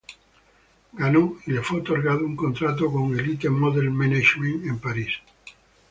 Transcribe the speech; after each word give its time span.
Ganó 0.93 1.37
y 1.45 1.51
le 1.51 1.61
fue 1.61 1.77
otorgado 1.81 2.25
un 2.25 2.35
contrato 2.35 2.91
con 2.91 3.13
Elite 3.19 3.51
Model 3.51 3.91
Management 3.91 4.65
en 4.65 4.79
Paris. 4.79 5.09